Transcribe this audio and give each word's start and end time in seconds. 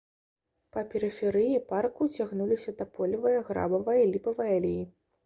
Па 0.77 0.81
перыферыі 0.93 1.59
парку 1.71 2.07
цягнуліся 2.19 2.71
таполевая, 2.79 3.35
грабавая 3.51 3.97
і 4.05 4.09
ліпавая 4.15 4.49
алеі. 4.57 4.83